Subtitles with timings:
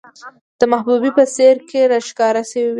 [0.59, 2.69] د محبوبې په څېره کې راښکاره شوې،